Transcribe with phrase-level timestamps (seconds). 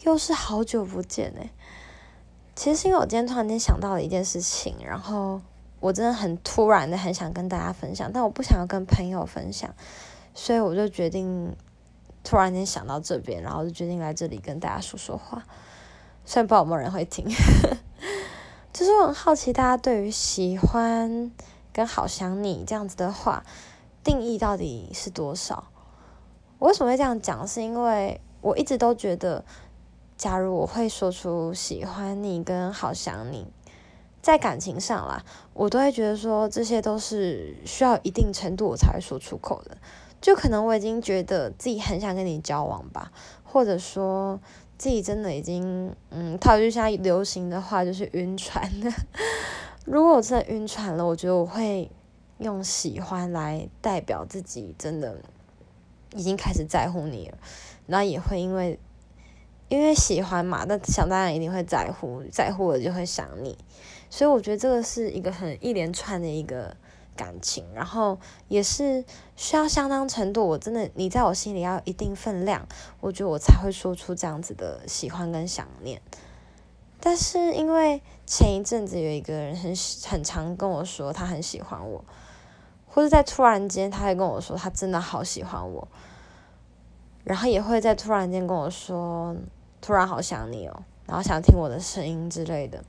[0.00, 1.50] 又是好久不见哎。
[2.56, 5.40] 其实是因为我今天突然间想到了一件事情，然后
[5.78, 9.74] 我真的很突然的很想跟大家分享，但我不想要跟朋友分享，
[10.34, 11.56] 所以我就决定
[12.22, 15.42] 突然间想到这边，然后就决定来这里跟大家说说话。
[16.26, 17.24] 虽然不知道有没有人会听，
[18.74, 21.30] 就是我很好奇大家对于喜欢
[21.72, 23.42] 跟好想你这样子的话
[24.04, 25.68] 定义到底是多少？
[26.58, 27.48] 我为什么会这样讲？
[27.48, 29.42] 是因为我一直都觉得。
[30.20, 33.46] 假如我会说出喜欢你跟好想你，
[34.20, 35.24] 在感情上啦，
[35.54, 39.78] 我都会觉得说这些都是需要一定程度我才会说出口的。
[40.20, 43.10] 就可能我已经觉得自己很想跟你交往吧，
[43.42, 44.38] 或者说
[44.76, 48.92] 自己真的已经嗯，套句现在流行的话就是晕船了。
[49.86, 51.90] 如果我真的晕船了，我觉得我会
[52.40, 55.16] 用喜欢来代表自己真的
[56.14, 57.38] 已经开始在乎你了，
[57.86, 58.78] 然后也会因为。
[59.70, 63.56] 因为喜欢嘛，那想当然一定会在乎，在乎了就会想你，
[64.10, 66.76] 所以我觉得这个是一个很一连串的一个
[67.16, 69.04] 感情，然后也是
[69.36, 72.66] 需要相当程度，我真的你在我心里要一定分量，
[73.00, 76.02] 我觉得我才会说出这样子的喜欢跟想念。
[76.98, 79.72] 但是因为前一阵子有一个人很
[80.08, 82.04] 很常跟我说他很喜欢我，
[82.88, 85.86] 或者在突然间他会跟我说他真的好喜欢我，
[87.22, 89.36] 然后也会在突然间跟我说。
[89.80, 92.84] 突然好想你哦，然后想听我的声音之类的，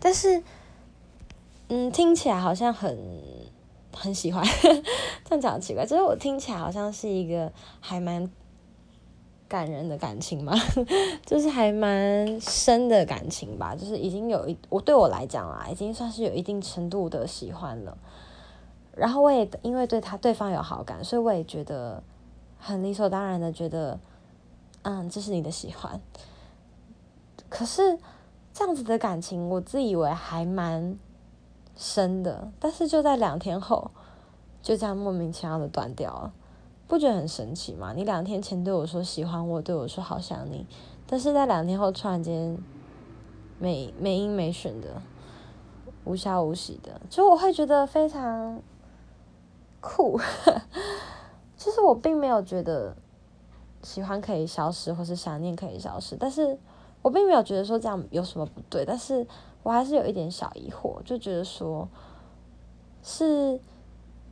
[0.00, 0.42] 但是，
[1.68, 2.98] 嗯，听起来好像很
[3.94, 4.44] 很喜欢，
[5.24, 8.28] 这样讲奇怪，就是我听起来好像是一个还蛮
[9.48, 10.52] 感人的感情嘛，
[11.24, 17.96] 就是还蛮深的感情吧，就是已经有一我对我来讲啊，已经算是有一定程度的喜欢了，
[18.96, 22.02] 然后我也因为对他对方有好感，所以我也觉得
[22.58, 23.98] 很理所当然的觉得。
[24.84, 26.00] 嗯，这是你的喜欢。
[27.48, 27.98] 可是
[28.52, 30.98] 这样子的感情，我自以为还蛮
[31.74, 33.90] 深的，但是就在两天后，
[34.60, 36.32] 就这样莫名其妙的断掉了，
[36.86, 37.92] 不觉得很神奇吗？
[37.94, 40.66] 你两天前对我说喜欢我，对我说好想你，
[41.06, 42.58] 但是在两天后突然间
[43.58, 45.00] 没没音没讯的，
[46.04, 48.60] 无消无息的，就我会觉得非常
[49.80, 50.20] 酷。
[51.56, 52.94] 其实我并没有觉得。
[53.84, 56.58] 喜欢可以消失，或是想念可以消失，但是
[57.02, 59.26] 我并没有觉得说这样有什么不对，但是
[59.62, 61.86] 我还是有一点小疑惑，就觉得说，
[63.02, 63.60] 是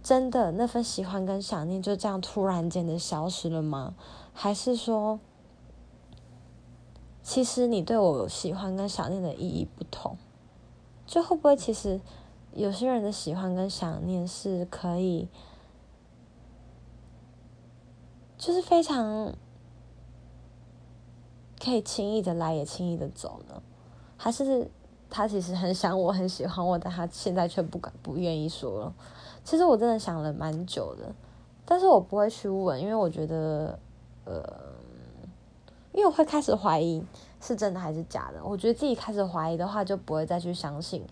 [0.03, 3.95] 真的那份喜欢跟想念就这样突然间的消失了吗？
[4.33, 5.21] 还是说，
[7.23, 10.17] 其实你对我喜欢跟想念的意义不同？
[11.07, 12.01] 就会不会其实
[12.55, 15.29] 有些人的喜欢跟想念是可以？
[18.43, 19.33] 就是非常
[21.63, 23.63] 可以轻易的来，也轻易的走呢？
[24.17, 24.69] 还是
[25.09, 28.95] 他其实很想我，很喜欢我，但他现在却不敢、不愿意说了？
[29.45, 31.15] 其实我真的想了蛮久的，
[31.65, 33.79] 但是我不会去问，因为我觉得，
[34.25, 34.43] 呃，
[35.93, 37.01] 因为我会开始怀疑
[37.41, 38.45] 是真的还是假的。
[38.45, 41.07] 我觉得自己开始怀疑的话，就不会再去相信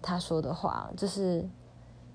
[0.00, 0.88] 他说的话。
[0.96, 1.44] 就是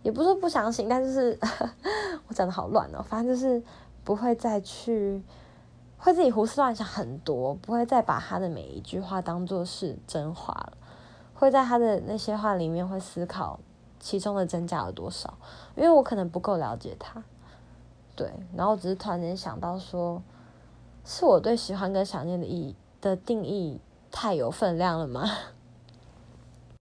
[0.04, 1.38] 也不是不相信，但就是
[2.30, 3.62] 我讲的好乱哦，反正就是。
[4.08, 5.22] 不会再去，
[5.98, 10.78] 会自己胡思乱想很多，不会再把他的每一句话当做是真话了，
[11.34, 13.60] 会在他的那些话里面会思考
[14.00, 15.38] 其中的真假有多少，
[15.76, 17.22] 因为我可能不够了解他，
[18.16, 20.24] 对，然后只是突然间想到说，
[21.04, 25.30] 是我对喜欢跟想念的意义的定义太有分量了吗？